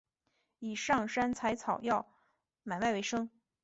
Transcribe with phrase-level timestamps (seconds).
[0.57, 2.07] 以上山采草药
[2.63, 3.29] 买卖为生。